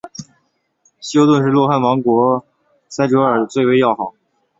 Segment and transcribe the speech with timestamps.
[0.99, 2.43] 希优顿是洛汗国王
[2.89, 4.15] 塞哲尔最为要好。